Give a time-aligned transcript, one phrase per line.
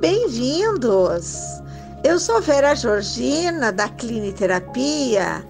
[0.00, 1.36] Bem-vindos!
[2.02, 5.46] Eu sou Vera Georgina, da Cliniterapia,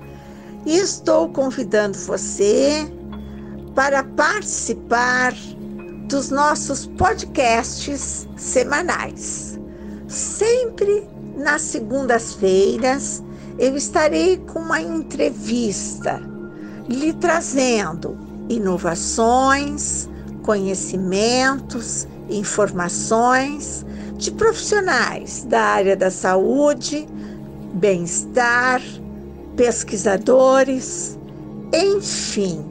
[0.66, 2.92] e estou convidando você
[3.74, 5.32] para participar
[6.08, 9.58] dos nossos podcasts semanais.
[10.08, 13.22] Sempre nas segundas-feiras
[13.58, 16.20] eu estarei com uma entrevista
[16.88, 20.08] lhe trazendo inovações,
[20.42, 23.84] conhecimentos, informações
[24.16, 27.08] de profissionais da área da saúde,
[27.74, 28.80] bem-estar,
[29.56, 31.18] pesquisadores,
[31.72, 32.64] enfim,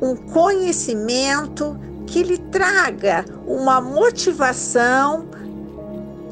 [0.00, 5.26] um conhecimento que lhe traga uma motivação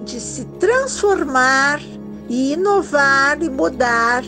[0.04, 1.80] de se transformar
[2.28, 4.24] e inovar e mudar,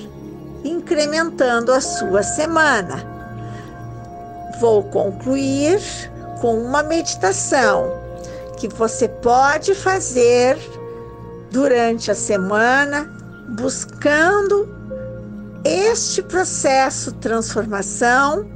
[0.64, 3.04] incrementando a sua semana.
[4.60, 5.80] Vou concluir
[6.40, 8.09] com uma meditação
[8.60, 10.58] que você pode fazer
[11.50, 13.10] durante a semana,
[13.56, 14.68] buscando
[15.64, 18.46] este processo transformação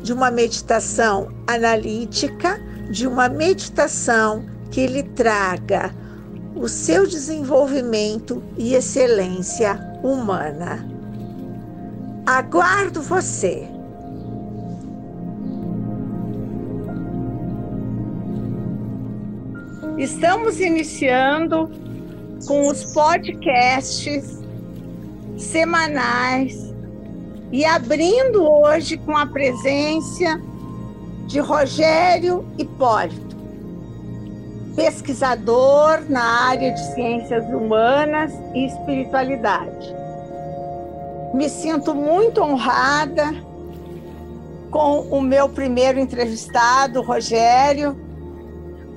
[0.00, 2.60] de uma meditação analítica,
[2.92, 5.92] de uma meditação que lhe traga
[6.54, 10.88] o seu desenvolvimento e excelência humana.
[12.24, 13.77] Aguardo você!
[19.98, 21.68] Estamos iniciando
[22.46, 24.38] com os podcasts
[25.36, 26.72] semanais
[27.50, 30.40] e abrindo hoje com a presença
[31.26, 33.36] de Rogério Hipólito,
[34.76, 39.92] pesquisador na área de ciências humanas e espiritualidade.
[41.34, 43.34] Me sinto muito honrada
[44.70, 47.96] com o meu primeiro entrevistado, Rogério,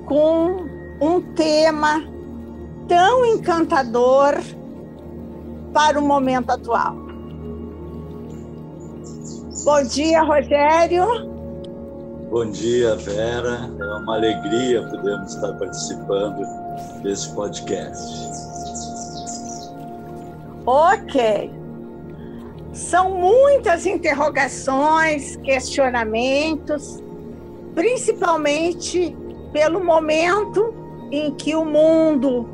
[0.06, 0.70] com
[1.02, 2.00] um tema
[2.86, 4.40] tão encantador
[5.72, 6.94] para o momento atual.
[9.64, 11.04] Bom dia, Rogério.
[12.30, 13.68] Bom dia, Vera.
[13.80, 16.46] É uma alegria podermos estar participando
[17.02, 18.14] desse podcast.
[20.64, 21.50] Ok.
[22.72, 27.02] São muitas interrogações, questionamentos,
[27.74, 29.16] principalmente
[29.52, 30.81] pelo momento
[31.12, 32.48] em que o mundo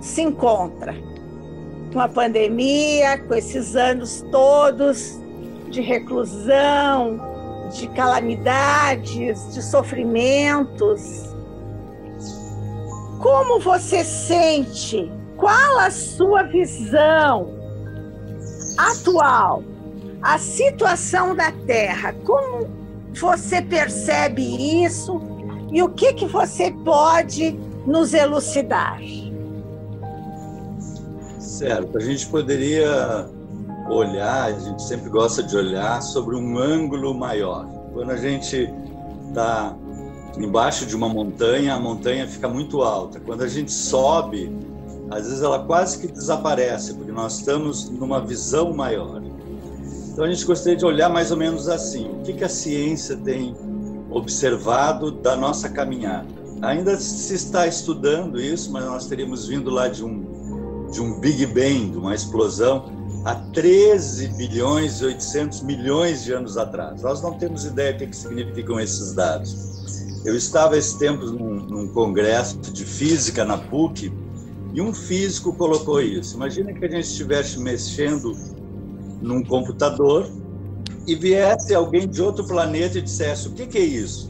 [0.00, 0.94] se encontra.
[1.92, 5.18] Com a pandemia, com esses anos todos
[5.70, 7.20] de reclusão,
[7.72, 11.34] de calamidades, de sofrimentos.
[13.20, 15.10] Como você sente?
[15.36, 17.54] Qual a sua visão
[18.76, 19.62] atual?
[20.20, 22.68] A situação da Terra, como
[23.14, 25.20] você percebe isso
[25.70, 29.00] e o que, que você pode nos elucidar.
[31.38, 33.26] Certo, a gente poderia
[33.88, 37.66] olhar, a gente sempre gosta de olhar sobre um ângulo maior.
[37.94, 38.70] Quando a gente
[39.28, 39.74] está
[40.36, 43.18] embaixo de uma montanha, a montanha fica muito alta.
[43.18, 44.54] Quando a gente sobe,
[45.10, 49.22] às vezes ela quase que desaparece, porque nós estamos numa visão maior.
[50.12, 53.16] Então a gente gostaria de olhar mais ou menos assim: o que, que a ciência
[53.16, 53.56] tem
[54.10, 56.37] observado da nossa caminhada?
[56.62, 61.46] Ainda se está estudando isso, mas nós teríamos vindo lá de um, de um Big
[61.46, 62.86] Bang, de uma explosão,
[63.24, 67.02] há 13 bilhões e 800 milhões de anos atrás.
[67.02, 70.22] Nós não temos ideia do que significam esses dados.
[70.24, 74.12] Eu estava esse tempo num, num congresso de física na PUC
[74.74, 76.34] e um físico colocou isso.
[76.36, 78.36] Imagina que a gente estivesse mexendo
[79.22, 80.28] num computador
[81.06, 84.27] e viesse alguém de outro planeta e dissesse: o que, que é isso?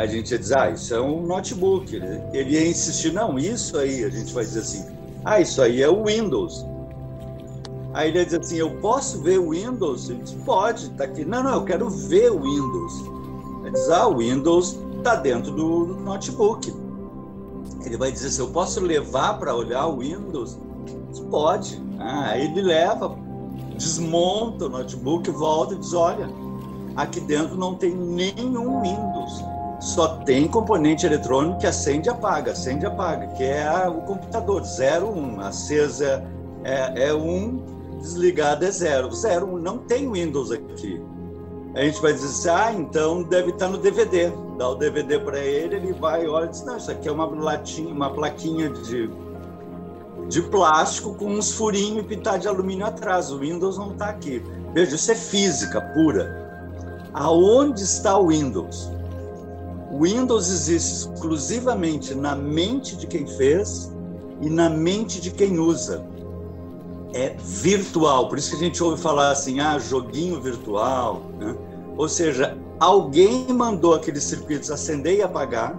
[0.00, 1.94] A gente ia dizer, ah, isso é um notebook.
[2.32, 4.86] Ele ia insistir, não, isso aí, a gente vai dizer assim,
[5.24, 6.64] ah, isso aí é o Windows.
[7.92, 10.08] Aí ele ia dizer assim, eu posso ver o Windows?
[10.08, 11.24] Ele diz, pode, tá aqui.
[11.24, 13.04] Não, não, eu quero ver o Windows.
[13.62, 16.72] Ele diz, ah, o Windows está dentro do notebook.
[17.84, 20.58] Ele vai dizer assim, eu posso levar para olhar o Windows?
[21.10, 21.82] Diz, pode.
[21.98, 23.14] Ah, aí ele leva,
[23.74, 26.26] desmonta o notebook, volta e diz, olha,
[26.96, 29.49] aqui dentro não tem nenhum Windows
[29.80, 34.62] só tem componente eletrônico que acende e apaga, acende e apaga, que é o computador,
[34.62, 35.18] 0, 1.
[35.18, 35.40] Um.
[35.40, 36.22] Acesa
[36.62, 39.10] é, é 1, um, desligado é 0.
[39.10, 41.02] 0, 1, um, não tem Windows aqui.
[41.74, 44.30] A gente vai dizer assim, ah, então deve estar no DVD.
[44.58, 47.24] Dá o DVD para ele, ele vai, olha e diz, não, isso aqui é uma
[47.24, 49.08] latinha, uma plaquinha de,
[50.28, 53.30] de plástico com uns furinhos e pintar de alumínio atrás.
[53.30, 54.42] O Windows não está aqui.
[54.74, 56.38] Veja, isso é física pura.
[57.14, 58.99] Aonde está o Windows?
[59.90, 63.92] O Windows existe exclusivamente na mente de quem fez
[64.40, 66.06] e na mente de quem usa.
[67.12, 71.22] É virtual, por isso que a gente ouve falar assim, ah, joguinho virtual.
[71.40, 71.56] Né?
[71.96, 75.76] Ou seja, alguém mandou aqueles circuitos acender e apagar,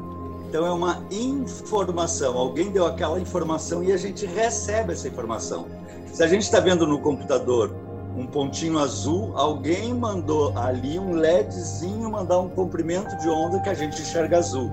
[0.50, 5.66] então é uma informação, alguém deu aquela informação e a gente recebe essa informação.
[6.12, 7.74] Se a gente está vendo no computador
[8.16, 13.74] um pontinho azul, alguém mandou ali um LEDzinho mandar um comprimento de onda que a
[13.74, 14.70] gente enxerga azul.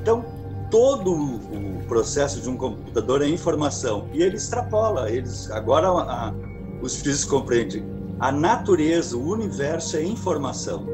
[0.00, 0.24] Então,
[0.70, 5.10] todo o processo de um computador é informação e ele extrapola.
[5.10, 6.34] Eles agora a,
[6.80, 7.84] os físicos compreendem
[8.18, 10.86] a natureza, o universo é informação.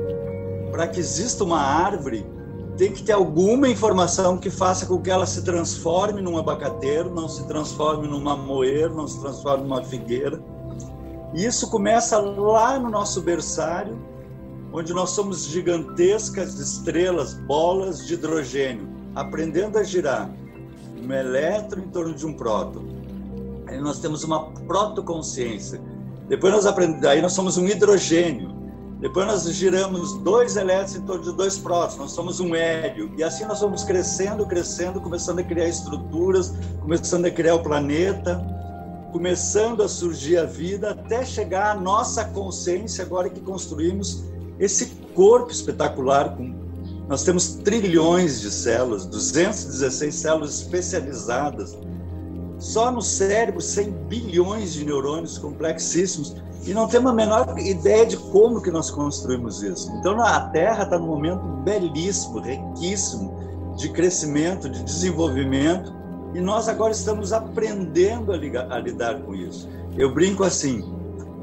[0.71, 2.27] Para que exista uma árvore,
[2.77, 7.29] tem que ter alguma informação que faça com que ela se transforme num abacateiro, não
[7.29, 10.41] se transforme numa moeiro, não se transforme numa figueira
[11.35, 13.99] e isso começa lá no nosso berçário,
[14.73, 20.31] onde nós somos gigantescas estrelas, bolas de hidrogênio, aprendendo a girar
[21.03, 22.85] um elétron em torno de um próton.
[23.67, 25.81] Aí nós temos uma protoconsciência.
[26.29, 28.57] Depois nós aprendemos, aí nós somos um hidrogênio.
[29.01, 33.13] Depois nós giramos dois elétrons em torno de dois prótons, nós somos um hélio.
[33.17, 38.58] E assim nós vamos crescendo, crescendo, começando a criar estruturas, começando a criar o planeta
[39.13, 44.25] começando a surgir a vida até chegar à nossa consciência agora que construímos
[44.59, 46.59] esse corpo espetacular com
[47.09, 51.77] nós temos trilhões de células, 216 células especializadas.
[52.59, 56.37] Só no cérebro, 100 bilhões de neurônios complexíssimos.
[56.67, 59.91] E não temos a menor ideia de como que nós construímos isso.
[59.93, 65.97] Então, a Terra está num momento belíssimo, riquíssimo de crescimento, de desenvolvimento.
[66.35, 69.69] E nós agora estamos aprendendo a, ligar, a lidar com isso.
[69.97, 70.85] Eu brinco assim: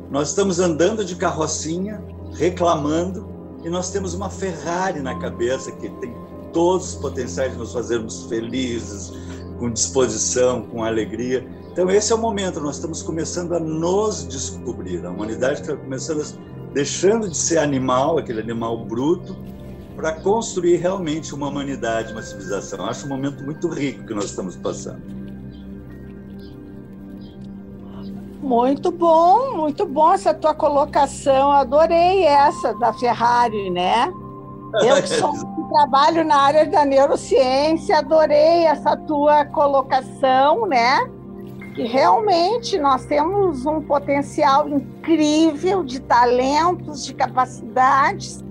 [0.10, 2.04] nós estamos andando de carrocinha,
[2.34, 3.28] reclamando,
[3.64, 6.14] e nós temos uma Ferrari na cabeça que tem
[6.54, 9.12] todos os potenciais de nos fazermos felizes,
[9.60, 11.46] com disposição, com alegria.
[11.72, 15.06] Então, esse é o momento, nós estamos começando a nos descobrir.
[15.06, 19.36] A humanidade está começando a, deixando de ser animal, aquele animal bruto,
[19.96, 22.86] para construir realmente uma humanidade, uma civilização.
[22.86, 25.02] Acho um momento muito rico que nós estamos passando.
[28.42, 31.52] Muito bom, muito bom essa tua colocação.
[31.52, 34.12] Adorei essa da Ferrari, né?
[34.84, 35.34] Eu que sou,
[35.72, 41.10] trabalho na área da neurociência, adorei essa tua colocação, né?
[41.74, 48.46] Que realmente nós temos um potencial incrível de talentos, de capacidades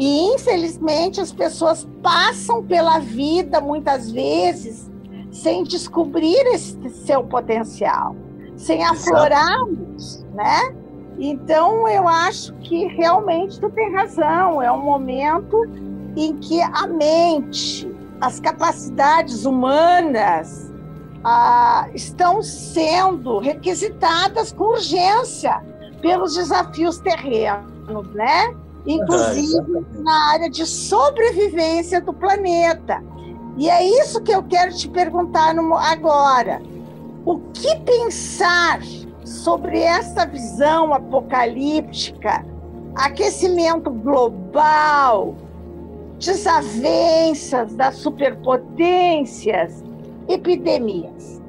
[0.00, 4.90] e infelizmente as pessoas passam pela vida muitas vezes
[5.30, 8.16] sem descobrir esse seu potencial,
[8.56, 10.74] sem aflorá-los, né?
[11.18, 15.64] Então eu acho que realmente tu tem razão, é um momento
[16.16, 17.86] em que a mente,
[18.22, 20.72] as capacidades humanas
[21.22, 25.62] ah, estão sendo requisitadas com urgência
[26.00, 28.56] pelos desafios terrenos, né?
[28.86, 33.02] Inclusive na área de sobrevivência do planeta.
[33.56, 36.62] E é isso que eu quero te perguntar no, agora.
[37.24, 38.80] O que pensar
[39.24, 42.44] sobre essa visão apocalíptica,
[42.94, 45.34] aquecimento global,
[46.18, 49.84] desavenças das superpotências,
[50.28, 51.40] epidemias?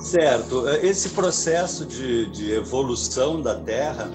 [0.00, 0.68] Certo.
[0.82, 4.10] Esse processo de, de evolução da Terra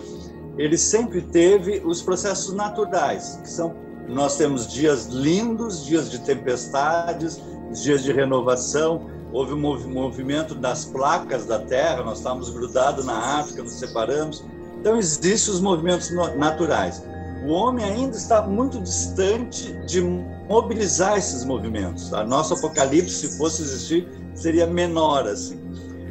[0.57, 3.75] ele sempre teve os processos naturais, que são
[4.07, 9.09] nós temos dias lindos, dias de tempestades, dias de renovação.
[9.33, 14.45] Houve um movimento das placas da Terra, nós estávamos grudados na África, nos separamos.
[14.79, 17.03] Então, existem os movimentos naturais.
[17.45, 20.01] O homem ainda está muito distante de
[20.47, 22.13] mobilizar esses movimentos.
[22.13, 25.59] A nosso apocalipse, se fosse existir, seria menor assim.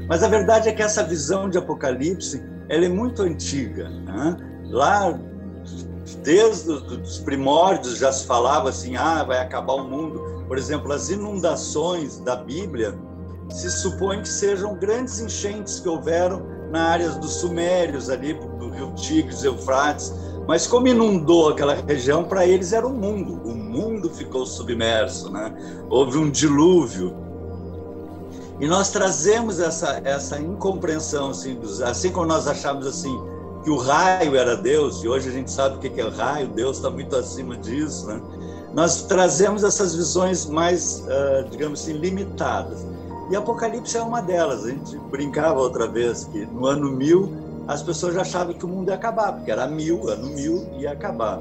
[0.08, 3.88] Mas a verdade é que essa visão de apocalipse ela é muito antiga.
[3.88, 4.36] Né?
[4.70, 5.18] Lá,
[6.22, 10.44] desde os primórdios, já se falava assim: ah, vai acabar o mundo.
[10.46, 12.94] Por exemplo, as inundações da Bíblia
[13.50, 18.92] se supõe que sejam grandes enchentes que houveram na área dos Sumérios, ali do rio
[18.94, 20.12] Tigres, Eufrates.
[20.46, 23.40] Mas como inundou aquela região, para eles era o mundo.
[23.44, 25.54] O mundo ficou submerso, né?
[25.88, 27.23] Houve um dilúvio.
[28.60, 33.20] E nós trazemos essa, essa incompreensão, assim, assim como nós achávamos assim,
[33.64, 36.76] que o raio era Deus, e hoje a gente sabe o que é raio, Deus
[36.76, 38.20] está muito acima disso, né?
[38.74, 42.84] Nós trazemos essas visões mais, uh, digamos assim, limitadas.
[43.30, 44.64] E Apocalipse é uma delas.
[44.64, 47.32] A gente brincava outra vez que no ano mil
[47.66, 50.92] as pessoas já achavam que o mundo ia acabar, porque era mil, ano mil ia
[50.92, 51.40] acabar.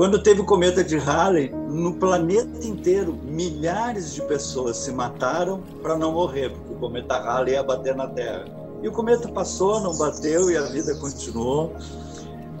[0.00, 5.94] Quando teve o cometa de Halley, no planeta inteiro, milhares de pessoas se mataram para
[5.94, 8.46] não morrer, porque o cometa Halley ia bater na Terra.
[8.82, 11.74] E o cometa passou, não bateu e a vida continuou.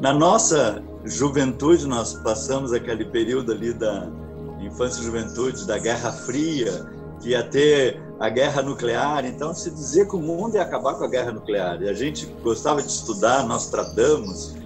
[0.02, 4.06] Na nossa juventude, nós passamos aquele período ali da
[4.60, 6.92] infância e juventude, da Guerra Fria,
[7.22, 9.24] que ia ter a guerra nuclear.
[9.24, 11.80] Então, se dizia que o mundo ia acabar com a guerra nuclear.
[11.80, 14.59] E a gente gostava de estudar Nostradamus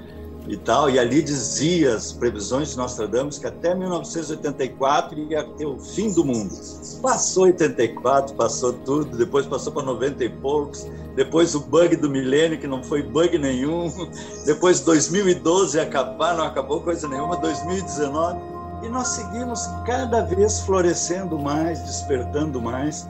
[0.46, 5.78] e tal, e ali dizia as previsões de Nostradamus que até 1984 ia ter o
[5.78, 6.54] fim do mundo.
[7.00, 10.86] Passou 84, passou tudo, depois passou para 90 e poucos,
[11.16, 13.90] depois o bug do milênio, que não foi bug nenhum,
[14.44, 18.38] depois 2012 ia acabar, não acabou coisa nenhuma, 2019,
[18.82, 23.08] e nós seguimos cada vez florescendo mais, despertando mais.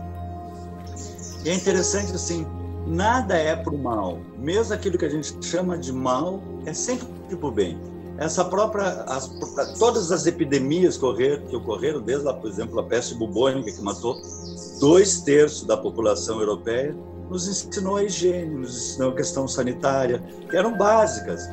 [1.45, 2.47] E é interessante assim,
[2.87, 4.19] nada é para o mal.
[4.38, 7.79] Mesmo aquilo que a gente chama de mal é sempre para o bem.
[8.17, 9.29] Essa própria, as,
[9.79, 14.17] todas as epidemias que ocorreram, que ocorreram, desde, por exemplo, a peste bubônica, que matou
[14.79, 16.95] dois terços da população europeia,
[17.29, 21.49] nos ensinou a higiene, nos ensinou a questão sanitária, que eram básicas.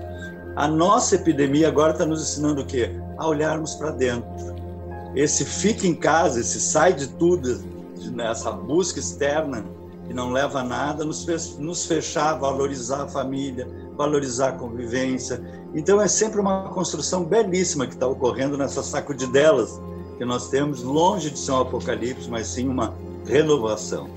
[0.55, 2.91] A nossa epidemia agora está nos ensinando o quê?
[3.17, 4.29] A olharmos para dentro.
[5.15, 7.59] Esse fica em casa, esse sai de tudo,
[8.19, 9.65] essa busca externa,
[10.11, 13.65] que não leva a nada, nos, fez, nos fechar, valorizar a família,
[13.95, 15.41] valorizar a convivência.
[15.73, 19.81] Então é sempre uma construção belíssima que está ocorrendo nessas sacudidelas
[20.17, 22.93] que nós temos, longe de ser um apocalipse, mas sim uma
[23.25, 24.09] renovação.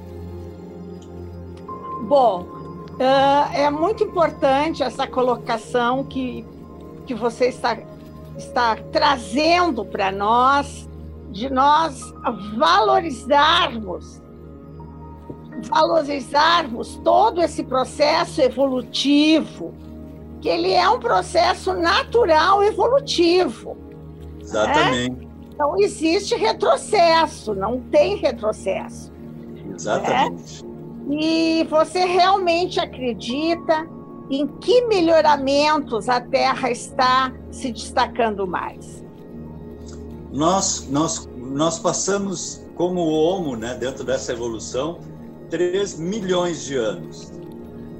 [2.08, 2.44] Bom,
[3.52, 6.44] é muito importante essa colocação que,
[7.06, 7.78] que você está,
[8.36, 10.88] está trazendo para nós,
[11.30, 12.00] de nós
[12.58, 14.23] valorizarmos
[15.64, 19.74] valorizarmos todo esse processo evolutivo,
[20.40, 23.76] que ele é um processo natural evolutivo.
[24.40, 25.10] Exatamente.
[25.10, 25.28] Né?
[25.58, 29.12] Não existe retrocesso, não tem retrocesso.
[29.74, 30.64] Exatamente.
[30.64, 30.74] Né?
[31.10, 33.88] E você realmente acredita
[34.30, 39.04] em que melhoramentos a Terra está se destacando mais?
[40.32, 44.98] Nós, nós, nós passamos como homo, né, dentro dessa evolução,
[45.54, 47.30] 3 milhões de anos.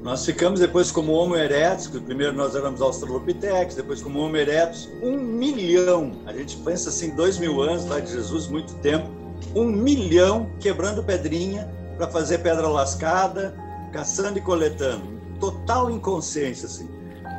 [0.03, 4.89] Nós ficamos depois como Homo erectus, que primeiro nós éramos Australopithecus, depois como Homo erectus,
[5.01, 6.11] um milhão.
[6.25, 9.09] A gente pensa assim, dois mil anos lá de Jesus, muito tempo,
[9.55, 13.55] um milhão quebrando pedrinha para fazer pedra lascada,
[13.93, 15.07] caçando e coletando.
[15.39, 16.89] Total inconsciência, assim.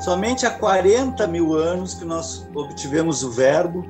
[0.00, 3.85] Somente há 40 mil anos que nós obtivemos o verbo,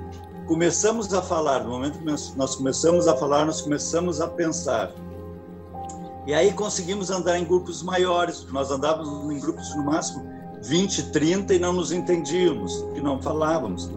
[0.48, 1.62] começamos a falar.
[1.62, 4.92] No momento que nós começamos a falar, nós começamos a pensar.
[6.26, 10.26] E aí conseguimos andar em grupos maiores, nós andávamos em grupos no máximo
[10.62, 13.88] 20, 30 e não nos entendíamos, que não falávamos,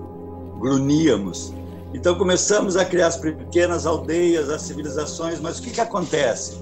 [0.59, 1.51] gruníamos.
[1.91, 6.59] Então começamos a criar as pequenas aldeias, as civilizações, mas o que, que acontece?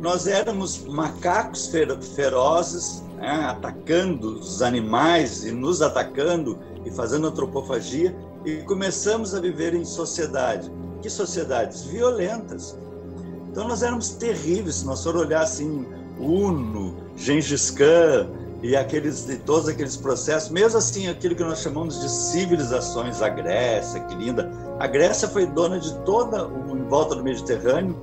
[0.00, 1.68] Nós éramos macacos
[2.14, 9.74] ferozes, né, atacando os animais e nos atacando e fazendo antropofagia, e começamos a viver
[9.74, 10.70] em sociedade.
[11.02, 11.82] Que sociedades?
[11.82, 12.78] Violentas
[13.58, 15.84] então nós éramos terríveis, se nós for olhar assim,
[16.16, 18.28] Uno, Gengis Khan
[18.62, 23.98] e aqueles, todos aqueles processos, mesmo assim, aquilo que nós chamamos de civilizações, a Grécia,
[24.04, 24.48] que linda.
[24.78, 28.00] A Grécia foi dona de toda o em volta do Mediterrâneo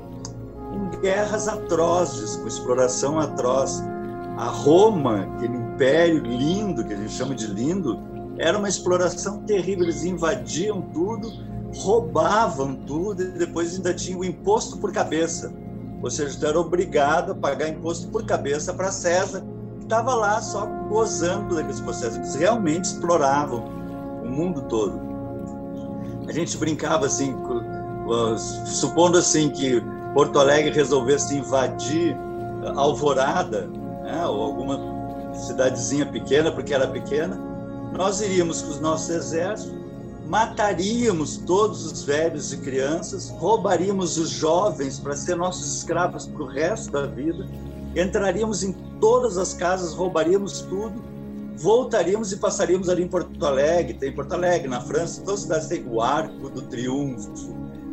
[0.74, 3.82] em guerras atrozes, com exploração atroz.
[4.36, 7.98] A Roma, aquele império lindo, que a gente chama de lindo,
[8.38, 9.86] era uma exploração terrível.
[9.86, 11.32] Eles invadiam tudo
[11.76, 15.54] roubavam tudo e depois ainda tinha o imposto por cabeça.
[16.02, 19.44] Ou seja, tu era obrigado a pagar imposto por cabeça para César,
[19.78, 22.18] que estava lá só gozando daqueles processos.
[22.18, 23.64] Eles realmente exploravam
[24.24, 25.00] o mundo todo.
[26.28, 27.36] A gente brincava assim,
[28.66, 29.82] supondo assim que
[30.14, 32.18] Porto Alegre resolvesse invadir
[32.76, 33.68] Alvorada,
[34.04, 34.80] né, ou alguma
[35.36, 37.38] cidadezinha pequena, porque era pequena,
[37.96, 39.85] nós iríamos com os nossos exércitos
[40.28, 46.48] mataríamos todos os velhos e crianças, roubaríamos os jovens para ser nossos escravos para o
[46.48, 47.48] resto da vida,
[47.96, 51.02] entraríamos em todas as casas, roubaríamos tudo,
[51.58, 55.68] voltaríamos e passaríamos ali em Porto Alegre, tem Porto Alegre, na França, todas as cidades
[55.68, 57.32] têm o Arco do Triunfo.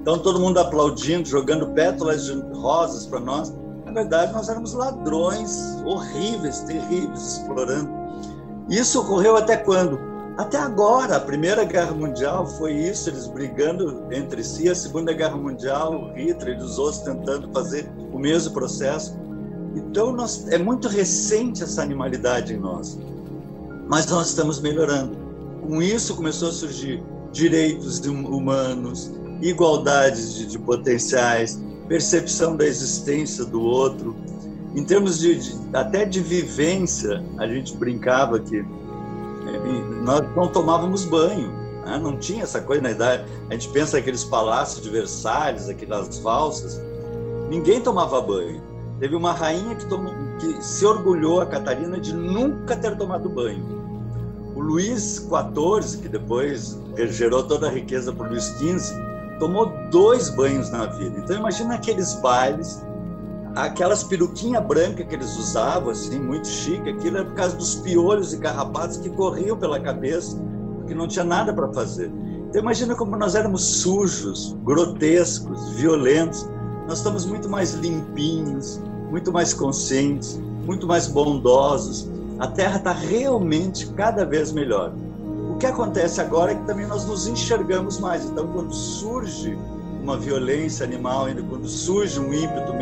[0.01, 3.55] Então todo mundo aplaudindo, jogando pétalas de rosas para nós.
[3.85, 7.89] Na verdade, nós éramos ladrões horríveis, terríveis, explorando.
[8.69, 10.12] Isso ocorreu até quando?
[10.37, 15.37] Até agora, a Primeira Guerra Mundial foi isso, eles brigando entre si, a Segunda Guerra
[15.37, 19.15] Mundial, Hitler e os outros tentando fazer o mesmo processo.
[19.77, 22.99] Então, nós, é muito recente essa animalidade em nós,
[23.87, 25.17] mas nós estamos melhorando.
[25.67, 29.12] Com isso, começou a surgir direitos humanos,
[29.43, 34.17] igualdade de, de potenciais, percepção da existência do outro.
[34.75, 38.65] Em termos de, de, até de vivência, a gente brincava que
[40.03, 41.51] nós não tomávamos banho,
[41.85, 41.99] né?
[42.03, 43.25] não tinha essa coisa na idade.
[43.51, 46.81] A gente pensa aqueles palácios de Versalhes, aquelas valsas,
[47.49, 48.63] ninguém tomava banho.
[48.99, 53.65] Teve uma rainha que, tomou, que se orgulhou, a Catarina, de nunca ter tomado banho.
[54.55, 58.95] O Luís XIV, que depois gerou toda a riqueza para o Luís XV,
[59.41, 61.19] tomou dois banhos na vida.
[61.19, 62.81] Então imagina aqueles bailes,
[63.55, 68.33] aquelas peruquinhas brancas que eles usavam, assim, muito chique, aquilo era por causa dos piolhos
[68.33, 70.37] e carrapatos que corriam pela cabeça,
[70.77, 72.11] porque não tinha nada para fazer.
[72.49, 76.49] Então imagina como nós éramos sujos, grotescos, violentos.
[76.87, 78.81] Nós estamos muito mais limpinhos,
[79.11, 82.11] muito mais conscientes, muito mais bondosos.
[82.39, 84.93] A Terra está realmente cada vez melhor.
[85.51, 88.25] O que acontece agora é que também nós nos enxergamos mais.
[88.25, 89.57] Então, quando surge
[90.03, 92.73] uma violência animal, ainda quando surge um ímpeto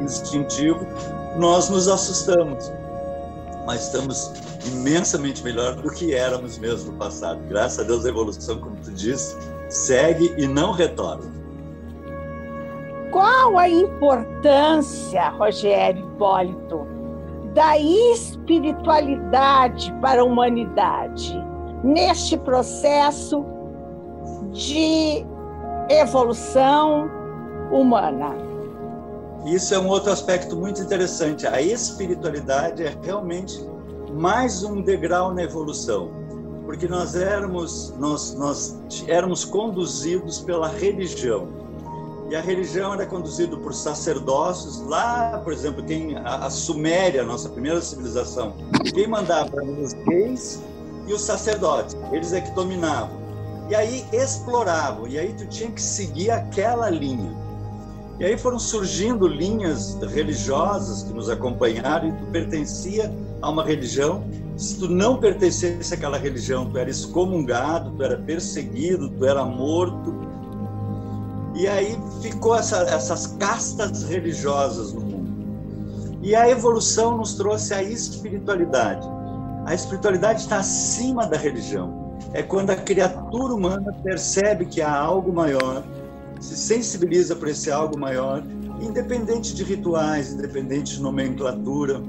[0.00, 0.84] instintivo,
[1.38, 2.72] nós nos assustamos.
[3.66, 4.32] Mas estamos
[4.66, 7.40] imensamente melhor do que éramos mesmo no passado.
[7.48, 9.36] Graças a Deus, a evolução, como tu disse,
[9.68, 11.38] segue e não retorna.
[13.10, 16.86] Qual a importância, Rogério Hipólito,
[17.54, 21.48] da espiritualidade para a humanidade?
[21.82, 23.44] neste processo
[24.52, 25.24] de
[25.88, 27.10] evolução
[27.72, 28.34] humana.
[29.46, 31.46] Isso é um outro aspecto muito interessante.
[31.46, 33.64] A espiritualidade é realmente
[34.12, 36.10] mais um degrau na evolução,
[36.66, 38.76] porque nós éramos nós, nós
[39.06, 41.48] éramos conduzidos pela religião.
[42.28, 44.82] E a religião era conduzida por sacerdócios.
[44.82, 48.52] Lá, por exemplo, quem a, a Suméria, nossa primeira civilização,
[48.92, 50.62] quem mandava eram os reis
[51.06, 51.96] e os sacerdotes.
[52.12, 53.27] Eles é que dominavam.
[53.68, 57.30] E aí exploravam, e aí tu tinha que seguir aquela linha.
[58.18, 64.24] E aí foram surgindo linhas religiosas que nos acompanharam e tu pertencia a uma religião.
[64.56, 70.12] Se tu não pertencesse àquela religião, tu era excomungado, tu era perseguido, tu era morto.
[71.54, 75.28] E aí ficou essa, essas castas religiosas no mundo.
[76.22, 79.06] E a evolução nos trouxe a espiritualidade.
[79.64, 82.07] A espiritualidade está acima da religião.
[82.32, 85.82] É quando a criatura humana percebe que há algo maior,
[86.40, 88.42] se sensibiliza para esse algo maior,
[88.80, 92.00] independente de rituais, independente de nomenclatura.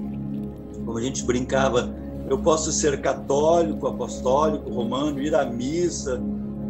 [0.86, 1.94] Como a gente brincava,
[2.30, 6.22] eu posso ser católico, apostólico, romano, ir à missa,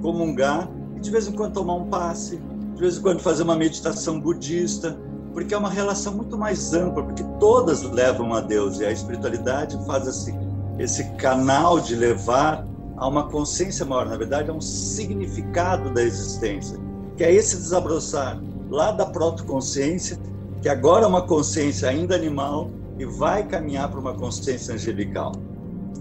[0.02, 2.40] comungar e de vez em quando tomar um passe,
[2.76, 4.98] de vez em quando fazer uma meditação budista,
[5.34, 9.78] porque é uma relação muito mais ampla, porque todas levam a Deus e a espiritualidade
[9.86, 10.38] faz assim
[10.78, 12.66] esse canal de levar
[13.00, 14.06] a uma consciência maior.
[14.06, 16.78] Na verdade, é um significado da existência,
[17.16, 20.20] que é esse desabroçar lá da protoconsciência,
[20.62, 25.32] que agora é uma consciência ainda animal e vai caminhar para uma consciência angelical.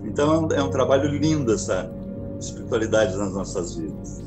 [0.04, 1.90] Então, é um trabalho lindo essa
[2.38, 4.22] espiritualidade nas nossas vidas.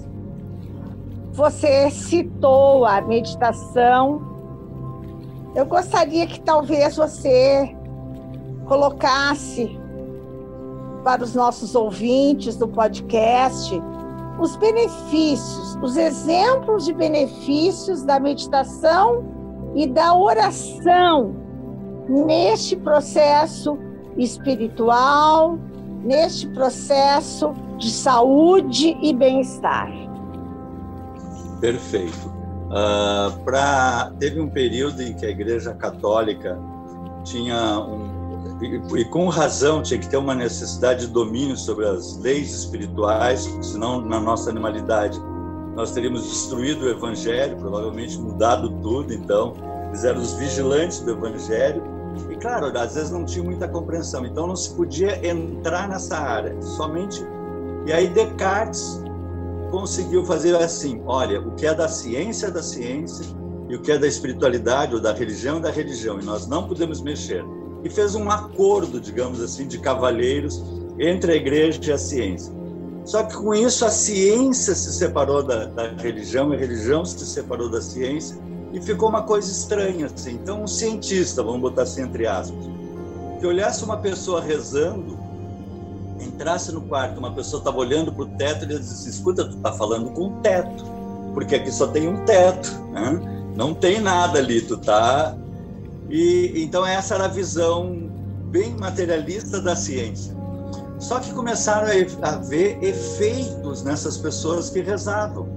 [1.34, 4.21] Você citou a meditação.
[5.53, 7.75] Eu gostaria que talvez você
[8.65, 9.81] colocasse
[11.03, 13.81] para os nossos ouvintes do podcast
[14.39, 19.23] os benefícios, os exemplos de benefícios da meditação
[19.75, 21.35] e da oração
[22.09, 23.77] neste processo
[24.17, 25.59] espiritual,
[26.03, 29.91] neste processo de saúde e bem-estar.
[31.59, 32.31] Perfeito.
[32.71, 36.57] Uh, pra, teve um período em que a Igreja Católica
[37.23, 38.11] tinha um
[38.62, 44.02] e, com razão tinha que ter uma necessidade de domínio sobre as leis espirituais, senão
[44.02, 45.19] na nossa animalidade
[45.76, 49.13] nós teríamos destruído o evangelho, provavelmente mudado tudo.
[49.13, 49.54] Então,
[49.88, 51.82] eles eram os vigilantes do evangelho.
[52.30, 56.62] E claro, às vezes não tinha muita compreensão, então não se podia entrar nessa área,
[56.62, 57.26] somente.
[57.86, 59.02] E aí Descartes
[59.71, 63.26] conseguiu fazer assim: olha, o que é da ciência é da ciência,
[63.69, 66.67] e o que é da espiritualidade ou da religião é da religião, e nós não
[66.67, 67.45] podemos mexer
[67.84, 70.63] e fez um acordo, digamos assim, de cavalheiros
[71.00, 72.54] entre a igreja e a ciência.
[73.06, 77.70] Só que com isso a ciência se separou da, da religião, a religião se separou
[77.70, 78.38] da ciência
[78.72, 80.34] e ficou uma coisa estranha assim.
[80.34, 82.63] Então um cientista, vamos botar assim entre aspas,
[83.39, 85.17] que olhasse uma pessoa rezando,
[86.20, 89.58] entrasse no quarto, uma pessoa estava olhando para o teto e ele disse: "Escuta, tu
[89.58, 90.84] está falando com o teto,
[91.34, 93.20] porque aqui só tem um teto, né?
[93.56, 95.36] não tem nada ali, tu está
[96.12, 98.10] e então essa era a visão
[98.52, 100.36] bem materialista da ciência.
[101.00, 101.88] Só que começaram
[102.21, 105.47] a ver efeitos nessas pessoas que rezavam.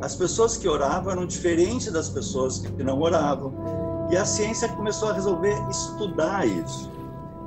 [0.00, 3.52] As pessoas que oravam eram diferentes das pessoas que não oravam.
[4.10, 6.90] E a ciência começou a resolver estudar isso.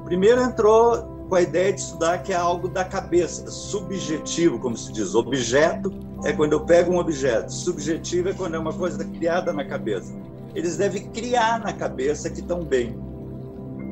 [0.05, 4.91] Primeiro entrou com a ideia de estudar que é algo da cabeça, subjetivo, como se
[4.91, 5.15] diz.
[5.15, 5.91] Objeto
[6.23, 10.13] é quando eu pego um objeto, subjetivo é quando é uma coisa criada na cabeça.
[10.57, 12.97] Eles devem criar na cabeça que estão bem.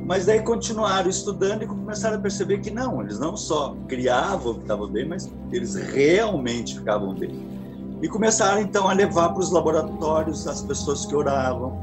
[0.03, 4.61] Mas daí continuaram estudando e começaram a perceber que não, eles não só criavam que
[4.61, 7.39] estavam bem, mas eles realmente ficavam bem.
[8.01, 11.77] E começaram então a levar para os laboratórios as pessoas que oravam,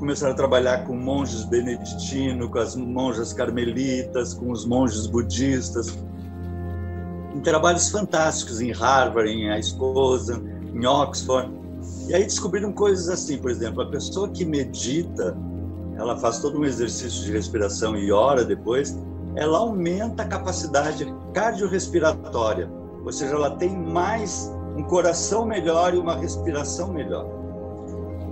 [0.00, 5.96] começaram a trabalhar com monges beneditinos, com as monjas carmelitas, com os monges budistas,
[7.32, 10.42] em trabalhos fantásticos em Harvard, em Escosa,
[10.74, 11.65] em Oxford.
[12.08, 15.36] E aí descobriram coisas assim, por exemplo, a pessoa que medita
[15.96, 18.96] ela faz todo um exercício de respiração e ora depois,
[19.34, 22.70] ela aumenta a capacidade cardiorrespiratória,
[23.04, 27.26] ou seja, ela tem mais um coração melhor e uma respiração melhor.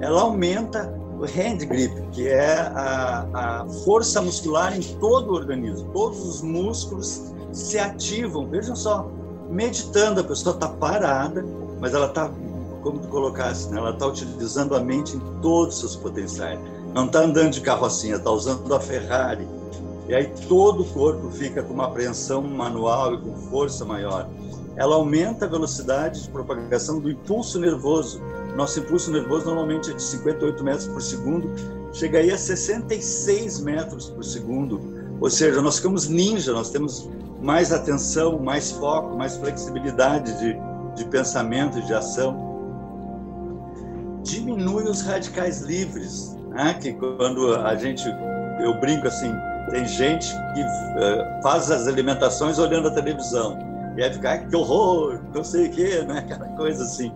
[0.00, 5.88] Ela aumenta o hand grip, que é a, a força muscular em todo o organismo.
[5.92, 8.48] Todos os músculos se ativam.
[8.48, 9.08] Vejam só,
[9.48, 11.44] meditando, a pessoa está parada,
[11.80, 12.30] mas ela está,
[12.84, 13.78] como tu colocasse, né?
[13.78, 16.60] ela está utilizando a mente em todos os seus potenciais
[16.94, 19.46] não está andando de carrocinha, está usando a Ferrari.
[20.08, 24.28] E aí todo o corpo fica com uma apreensão manual e com força maior.
[24.76, 28.22] Ela aumenta a velocidade de propagação do impulso nervoso.
[28.54, 31.50] Nosso impulso nervoso normalmente é de 58 metros por segundo,
[31.92, 34.80] chega aí a 66 metros por segundo.
[35.20, 37.08] Ou seja, nós ficamos ninja, nós temos
[37.42, 40.56] mais atenção, mais foco, mais flexibilidade de,
[40.94, 42.53] de pensamento, de ação.
[44.24, 46.74] Diminui os radicais livres, né?
[46.74, 48.02] que quando a gente,
[48.60, 49.32] eu brinco assim,
[49.70, 53.58] tem gente que uh, faz as alimentações olhando a televisão,
[53.96, 56.18] e aí fica, que horror, não sei o quê, né?
[56.18, 57.12] aquela coisa assim.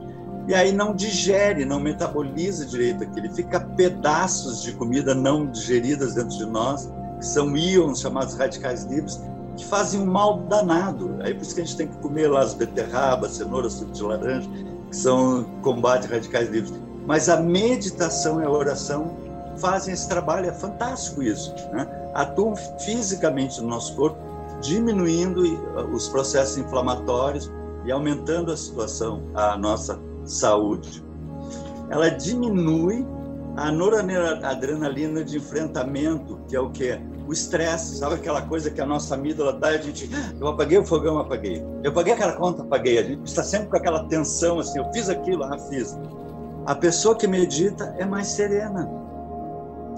[0.46, 6.38] E aí não digere, não metaboliza direito aquilo, fica pedaços de comida não digeridas dentro
[6.38, 9.20] de nós, que são íons chamados radicais livres,
[9.56, 11.16] que fazem um mal danado.
[11.20, 14.02] Aí por isso que a gente tem que comer lá as beterrabas, cenouras, suco de
[14.02, 14.48] laranja,
[14.88, 16.72] que são combate radicais livres.
[17.08, 19.16] Mas a meditação e a oração
[19.56, 21.54] fazem esse trabalho, é fantástico isso.
[21.72, 21.88] Né?
[22.12, 24.18] Atuam fisicamente no nosso corpo,
[24.60, 27.50] diminuindo uh, os processos inflamatórios
[27.86, 31.02] e aumentando a situação, a nossa saúde.
[31.88, 33.06] Ela diminui
[33.56, 37.00] a noradrenalina de enfrentamento, que é o que?
[37.26, 40.84] O estresse, sabe aquela coisa que a nossa amígdala dá, a gente, eu apaguei o
[40.84, 41.64] fogão, apaguei.
[41.82, 42.98] Eu paguei aquela conta, apaguei.
[42.98, 45.96] A gente está sempre com aquela tensão assim, eu fiz aquilo, ah, fiz.
[46.68, 48.86] A pessoa que medita é mais serena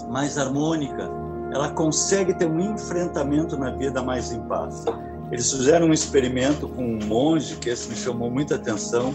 [0.07, 1.11] mais harmônica,
[1.53, 4.85] ela consegue ter um enfrentamento na vida mais em paz.
[5.33, 9.13] Eles fizeram um experimento com um monge, que esse me chamou muita atenção,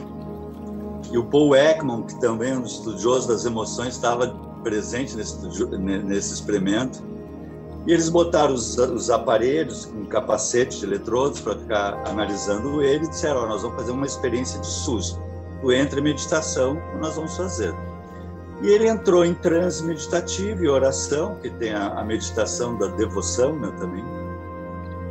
[1.11, 4.29] e o Paul Ekman, que também é um estudioso das emoções, estava
[4.62, 5.38] presente nesse,
[5.79, 7.03] nesse experimento.
[7.87, 13.09] E eles botaram os, os aparelhos com capacete de eletrodos para ficar analisando ele e
[13.09, 15.26] disseram: oh, Nós vamos fazer uma experiência de susto.
[15.61, 17.75] Tu entra em meditação, nós vamos fazer.
[18.62, 23.55] E ele entrou em transe meditativo e oração, que tem a, a meditação da devoção
[23.55, 24.05] né, também,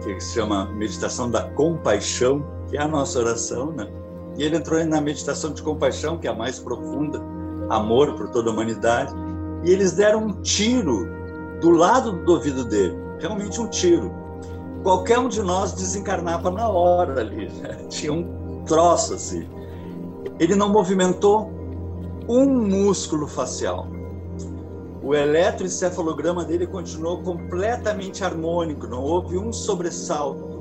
[0.04, 3.88] que se chama meditação da compaixão, que é a nossa oração, né?
[4.38, 7.22] E ele entrou na meditação de compaixão, que é a mais profunda,
[7.70, 9.14] amor por toda a humanidade.
[9.64, 11.08] E eles deram um tiro
[11.62, 14.12] do lado do ouvido dele, realmente um tiro.
[14.84, 17.76] Qualquer um de nós desencarnava na hora ali, né?
[17.90, 19.48] tinha um troço assim.
[20.40, 21.52] Ele não movimentou
[22.28, 23.88] um músculo facial.
[25.04, 30.56] O eletroencefalograma dele continuou completamente harmônico, não houve um sobressalto.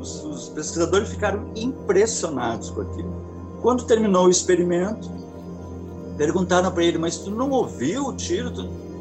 [0.00, 3.14] Os, os pesquisadores ficaram impressionados com aquilo.
[3.62, 5.08] Quando terminou o experimento,
[6.16, 8.50] perguntaram para ele: Mas tu não ouviu o tiro?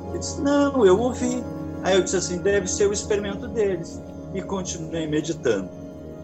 [0.09, 1.43] Ele disse: Não, eu ouvi.
[1.83, 4.01] Aí eu disse assim: Deve ser o experimento deles.
[4.33, 5.82] E continuei meditando.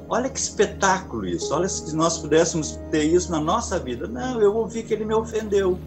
[0.10, 1.54] Olha que espetáculo isso.
[1.54, 4.08] Olha se nós pudéssemos ter isso na nossa vida.
[4.08, 5.78] Não, eu ouvi que ele me ofendeu,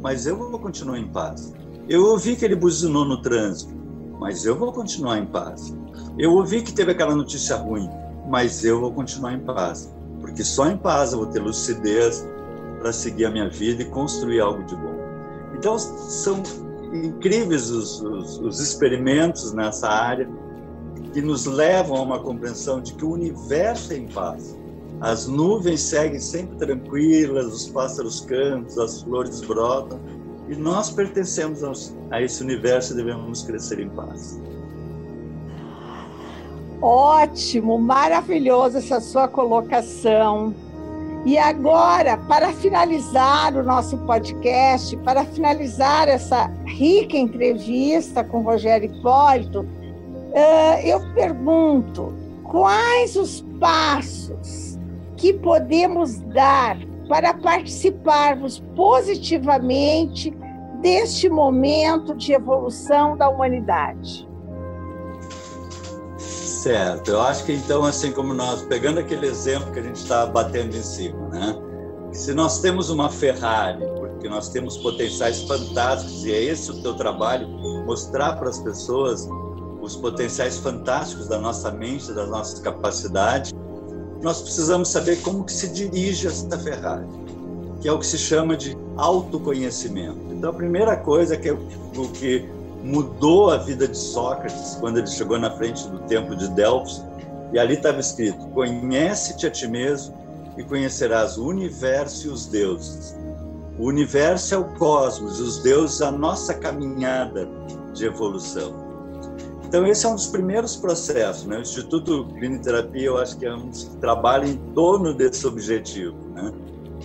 [0.00, 1.52] mas eu vou continuar em paz.
[1.86, 3.74] Eu ouvi que ele buzinou no trânsito,
[4.18, 5.76] mas eu vou continuar em paz.
[6.18, 7.88] Eu ouvi que teve aquela notícia ruim,
[8.28, 9.94] mas eu vou continuar em paz.
[10.20, 12.26] Porque só em paz eu vou ter lucidez
[12.80, 14.96] para seguir a minha vida e construir algo de bom.
[15.54, 16.42] Então, são
[16.92, 20.28] incríveis os, os, os experimentos nessa área
[21.16, 24.54] que nos levam a uma compreensão de que o universo é em paz.
[25.00, 29.98] As nuvens seguem sempre tranquilas, os pássaros cantam, as flores brotam,
[30.46, 34.38] e nós pertencemos a esse universo e devemos crescer em paz.
[36.82, 40.54] Ótimo, maravilhoso essa sua colocação.
[41.24, 49.66] E agora, para finalizar o nosso podcast, para finalizar essa rica entrevista com Rogério Hipólito,
[50.84, 52.12] eu pergunto:
[52.44, 54.78] quais os passos
[55.16, 56.76] que podemos dar
[57.08, 60.36] para participarmos positivamente
[60.80, 64.28] deste momento de evolução da humanidade?
[66.18, 70.26] Certo, eu acho que então, assim como nós, pegando aquele exemplo que a gente está
[70.26, 71.56] batendo em cima, né?
[72.12, 76.94] Se nós temos uma Ferrari, porque nós temos potenciais fantásticos, e é esse o teu
[76.94, 77.46] trabalho,
[77.86, 79.28] mostrar para as pessoas
[79.86, 83.54] os potenciais fantásticos da nossa mente, das nossas capacidades,
[84.20, 87.06] nós precisamos saber como que se dirige essa Ferrari,
[87.80, 90.18] que é o que se chama de autoconhecimento.
[90.30, 92.48] Então, a primeira coisa que é o que
[92.82, 97.02] mudou a vida de Sócrates quando ele chegou na frente do templo de Delfos
[97.52, 100.14] e ali estava escrito: Conhece-te a ti mesmo
[100.56, 103.16] e conhecerás o universo e os deuses.
[103.78, 107.48] O universo é o cosmos, os deuses a nossa caminhada
[107.92, 108.85] de evolução.
[109.66, 111.58] Então esse é um dos primeiros processos, né?
[111.58, 116.52] O Instituto Cliniterapia, eu acho que é um que trabalha em torno desse objetivo, né?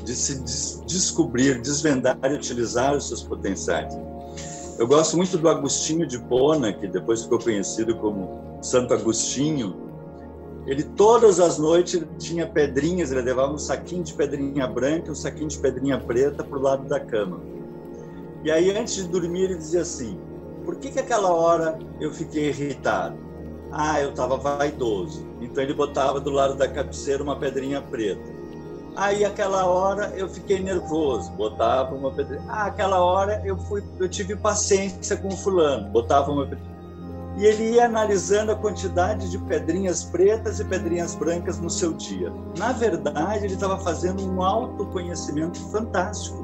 [0.04, 3.98] De se des descobrir, desvendar e utilizar os seus potenciais.
[4.78, 9.76] Eu gosto muito do Agostinho de Pona, que depois ficou conhecido como Santo Agostinho.
[10.68, 15.16] Ele todas as noites tinha pedrinhas, ele levava um saquinho de pedrinha branca e um
[15.16, 17.42] saquinho de pedrinha preta para o lado da cama.
[18.44, 20.18] E aí, antes de dormir, ele dizia assim:
[20.64, 23.18] Por que, que aquela hora eu fiquei irritado?
[23.72, 25.26] Ah, eu estava vaidoso.
[25.42, 28.42] Então ele botava do lado da cabeceira uma pedrinha preta.
[28.96, 32.44] Aí aquela hora eu fiquei nervoso, botava uma pedrinha.
[32.50, 36.72] Ah, aquela hora eu fui, eu tive paciência com o fulano, botava uma pedrinha.
[37.38, 42.32] E ele ia analisando a quantidade de pedrinhas pretas e pedrinhas brancas no seu dia.
[42.58, 46.41] Na verdade, ele estava fazendo um autoconhecimento fantástico.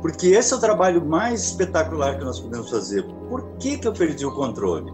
[0.00, 3.04] Porque esse é o trabalho mais espetacular que nós podemos fazer.
[3.28, 4.92] Por que, que eu perdi o controle?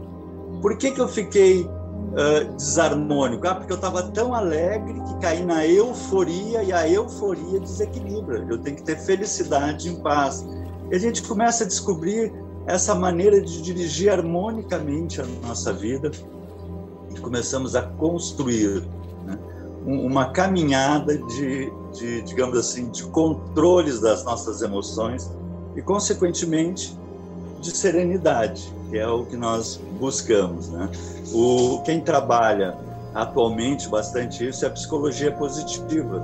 [0.62, 1.68] Por que, que eu fiquei
[2.14, 3.46] uh, desarmônico.
[3.46, 8.44] Ah, porque eu estava tão alegre que caí na euforia e a euforia desequilibra.
[8.48, 10.46] Eu tenho que ter felicidade em paz.
[10.90, 12.32] E a gente começa a descobrir
[12.66, 16.10] essa maneira de dirigir harmonicamente a nossa vida
[17.14, 18.82] e começamos a construir
[19.84, 25.30] uma caminhada de, de, digamos assim, de controles das nossas emoções
[25.76, 26.98] e, consequentemente,
[27.60, 30.68] de serenidade, que é o que nós buscamos.
[30.68, 30.88] Né?
[31.32, 32.76] O, quem trabalha
[33.14, 36.22] atualmente bastante isso é a psicologia positiva.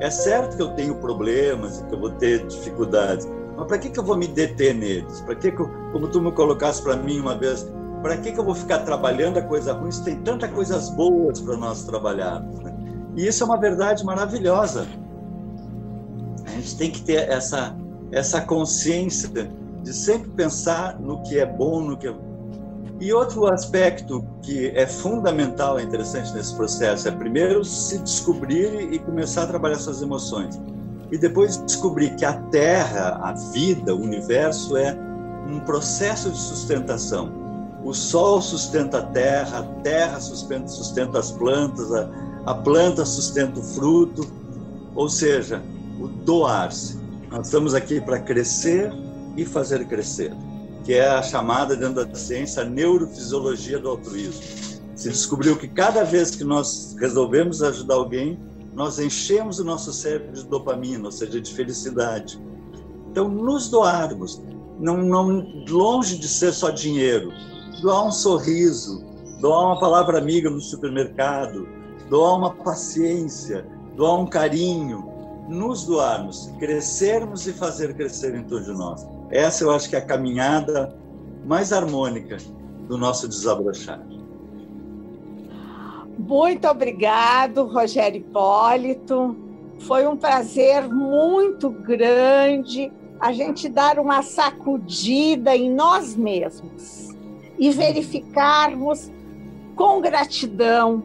[0.00, 3.98] É certo que eu tenho problemas, que eu vou ter dificuldades, mas para que, que
[3.98, 5.20] eu vou me deter neles?
[5.22, 7.66] Para que, que eu, como tu me colocaste para mim uma vez,
[8.02, 11.40] para que, que eu vou ficar trabalhando a coisa ruim se tem tantas coisas boas
[11.40, 12.58] para nós trabalharmos?
[12.60, 12.75] Né?
[13.16, 14.86] E isso é uma verdade maravilhosa.
[16.46, 17.74] A gente tem que ter essa,
[18.12, 19.30] essa consciência
[19.82, 22.14] de sempre pensar no que é bom, no que é...
[23.00, 28.98] E outro aspecto que é fundamental, é interessante nesse processo, é primeiro se descobrir e
[28.98, 30.60] começar a trabalhar suas emoções.
[31.10, 34.96] E depois descobrir que a Terra, a vida, o universo é
[35.46, 37.30] um processo de sustentação.
[37.84, 42.08] O Sol sustenta a Terra, a Terra sustenta, sustenta as plantas, a,
[42.46, 44.24] a planta sustenta o fruto,
[44.94, 45.60] ou seja,
[46.00, 46.96] o doar-se.
[47.28, 48.92] Nós estamos aqui para crescer
[49.36, 50.32] e fazer crescer,
[50.84, 54.44] que é a chamada dentro da ciência neurofisiologia do altruísmo.
[54.94, 58.38] Se descobriu que cada vez que nós resolvemos ajudar alguém,
[58.72, 62.40] nós enchemos o nosso cérebro de dopamina, ou seja, de felicidade.
[63.10, 64.40] Então, nos doarmos,
[64.78, 67.32] não, não longe de ser só dinheiro,
[67.82, 69.04] doar um sorriso,
[69.40, 71.75] doar uma palavra amiga no supermercado,
[72.08, 75.12] doar uma paciência, doar um carinho,
[75.48, 79.06] nos doarmos, crescermos e fazer crescer em de nós.
[79.30, 80.96] Essa eu acho que é a caminhada
[81.44, 82.36] mais harmônica
[82.88, 84.00] do nosso desabrochar.
[86.18, 89.36] Muito obrigado, Rogério Hipólito.
[89.80, 92.90] Foi um prazer muito grande
[93.20, 97.14] a gente dar uma sacudida em nós mesmos
[97.58, 99.10] e verificarmos
[99.74, 101.02] com gratidão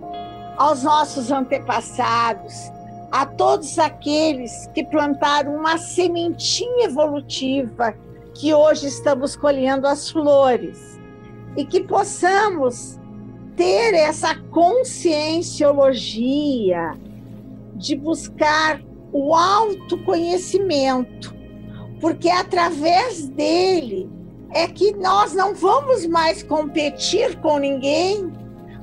[0.58, 2.72] aos nossos antepassados,
[3.12, 7.94] a todos aqueles que plantaram uma sementinha evolutiva
[8.34, 10.98] que hoje estamos colhendo as flores.
[11.58, 12.98] E que possamos
[13.58, 16.98] ter essa conscienciologia
[17.76, 21.36] de buscar o autoconhecimento,
[22.00, 24.10] porque através dele
[24.54, 28.32] é que nós não vamos mais competir com ninguém,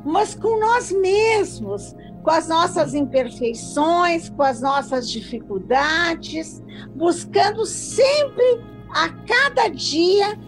[0.08, 6.62] mas com nós mesmos, com as nossas imperfeições, com as nossas dificuldades,
[6.94, 10.38] buscando sempre a cada dia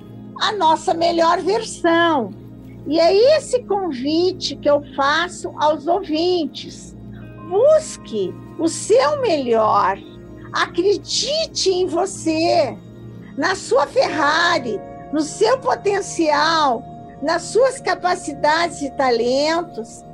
[0.41, 2.31] a nossa melhor versão.
[2.87, 6.97] E é esse convite que eu faço aos ouvintes.
[7.47, 9.99] Busque o seu melhor.
[10.55, 12.75] Acredite em você,
[13.37, 14.81] na sua Ferrari,
[15.13, 16.83] no seu potencial,
[17.23, 20.05] nas suas capacidades e talentos.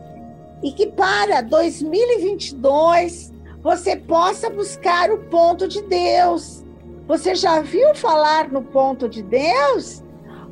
[0.62, 6.64] E que para 2022 você possa buscar o ponto de Deus.
[7.06, 10.02] Você já viu falar no ponto de Deus?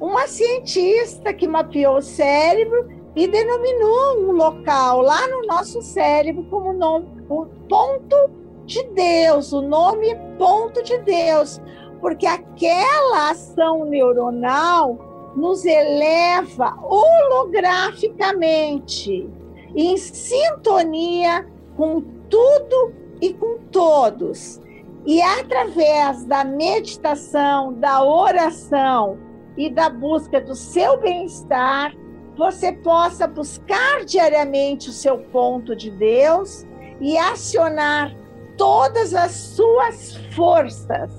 [0.01, 6.73] uma cientista que mapeou o cérebro e denominou um local lá no nosso cérebro como
[6.73, 8.31] nome, o ponto
[8.67, 11.61] de Deus, o nome ponto de Deus,
[12.01, 14.99] porque aquela ação neuronal
[15.37, 19.29] nos eleva holograficamente
[19.75, 24.61] em sintonia com tudo e com todos.
[25.07, 29.18] E através da meditação, da oração,
[29.57, 31.94] e da busca do seu bem-estar,
[32.37, 36.66] você possa buscar diariamente o seu ponto de Deus
[37.01, 38.14] e acionar
[38.57, 41.12] todas as suas forças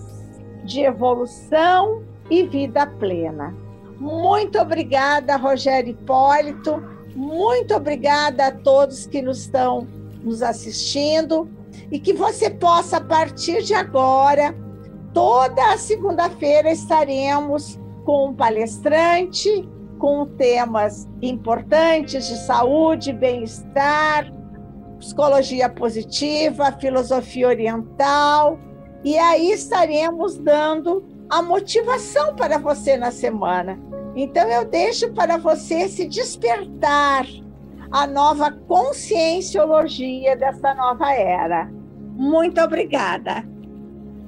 [0.63, 3.55] de evolução e vida plena.
[3.99, 6.83] Muito obrigada, Rogério Hipólito.
[7.15, 9.87] Muito obrigada a todos que nos estão
[10.21, 11.49] nos assistindo
[11.91, 14.55] e que você possa, a partir de agora,
[15.13, 24.31] toda segunda-feira estaremos com um palestrante, com temas importantes de saúde, bem-estar,
[24.99, 28.59] psicologia positiva, filosofia oriental.
[29.03, 33.79] E aí estaremos dando a motivação para você na semana.
[34.15, 37.25] Então eu deixo para você se despertar
[37.91, 41.69] a nova conscienciologia dessa nova era.
[42.15, 43.43] Muito obrigada.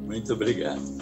[0.05, 0.96] Muito obrigado.